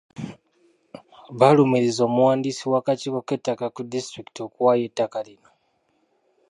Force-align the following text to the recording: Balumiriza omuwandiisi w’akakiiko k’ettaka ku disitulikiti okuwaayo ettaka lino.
Balumiriza 1.39 2.01
omuwandiisi 2.09 2.63
w’akakiiko 2.71 3.19
k’ettaka 3.27 3.65
ku 3.75 3.81
disitulikiti 3.91 4.39
okuwaayo 4.47 4.83
ettaka 4.89 5.19
lino. 5.27 5.49